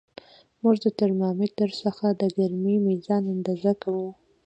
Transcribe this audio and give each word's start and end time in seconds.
موږ 0.61 0.75
د 0.85 0.87
ترمامتر 0.99 1.69
څخه 1.83 2.05
د 2.11 2.21
ګرمۍ 2.37 2.77
میزان 2.87 3.23
اندازه 3.35 3.71
کوو. 3.83 4.09